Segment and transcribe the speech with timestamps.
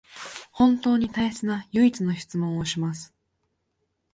[0.51, 3.13] 本当に大切な唯一の質問をします